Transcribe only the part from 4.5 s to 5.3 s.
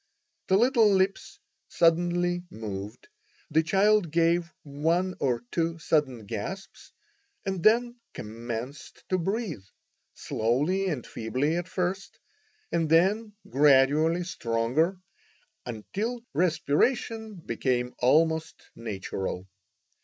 one